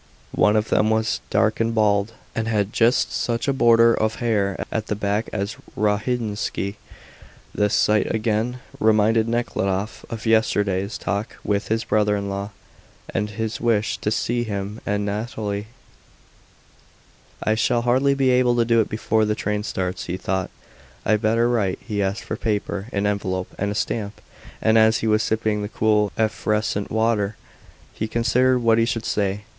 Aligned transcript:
One 0.33 0.55
of 0.55 0.69
them 0.69 0.89
was 0.89 1.21
dark 1.29 1.59
and 1.59 1.75
bald, 1.75 2.13
and 2.33 2.47
had 2.47 2.73
just 2.73 3.11
such 3.13 3.47
a 3.47 3.53
border 3.53 3.93
of 3.93 4.15
hair 4.15 4.65
at 4.71 4.87
the 4.87 4.95
back 4.95 5.29
as 5.31 5.57
Rogozhinsky. 5.77 6.77
This 7.53 7.75
sight 7.75 8.11
again 8.11 8.61
reminded 8.79 9.27
Nekhludoff 9.27 10.03
of 10.09 10.25
yesterday's 10.25 10.97
talk 10.97 11.35
with 11.43 11.67
his 11.67 11.83
brother 11.83 12.17
in 12.17 12.29
law 12.29 12.49
and 13.13 13.29
his 13.29 13.61
wish 13.61 13.99
to 13.99 14.09
see 14.09 14.43
him 14.43 14.81
and 14.87 15.05
Nathalie. 15.05 15.67
"I 17.43 17.53
shall 17.53 17.83
hardly 17.83 18.15
be 18.15 18.31
able 18.31 18.55
to 18.55 18.65
do 18.65 18.81
it 18.81 18.89
before 18.89 19.23
the 19.25 19.35
train 19.35 19.61
starts," 19.61 20.05
he 20.05 20.17
thought; 20.17 20.49
"I'd 21.05 21.21
better 21.21 21.47
write." 21.47 21.77
He 21.79 22.01
asked 22.01 22.23
for 22.23 22.35
paper, 22.37 22.87
an 22.91 23.05
envelope, 23.05 23.53
and 23.59 23.69
a 23.69 23.75
stamp, 23.75 24.19
and 24.63 24.79
as 24.79 24.97
he 25.05 25.05
was 25.07 25.21
sipping 25.21 25.61
the 25.61 25.69
cool, 25.69 26.11
effervescent 26.17 26.89
water 26.89 27.35
he 27.93 28.07
considered 28.07 28.61
what 28.63 28.79
he 28.79 28.85
should 28.85 29.05
say. 29.05 29.43